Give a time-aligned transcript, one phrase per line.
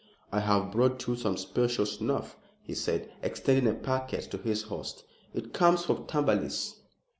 [0.31, 5.03] "I have brought you some special snuff," he said, extending a packet to his host.
[5.35, 6.73] "It comes from Taberley's."